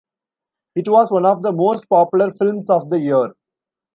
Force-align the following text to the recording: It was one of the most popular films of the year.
It 0.73 0.89
was 0.89 1.11
one 1.11 1.27
of 1.27 1.43
the 1.43 1.51
most 1.51 1.87
popular 1.87 2.31
films 2.31 2.71
of 2.71 2.89
the 2.89 2.97
year. 2.99 3.35